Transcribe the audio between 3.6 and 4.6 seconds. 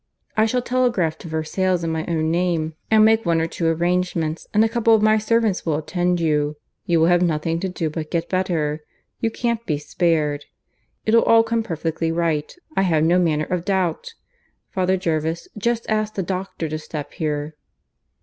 arrangements,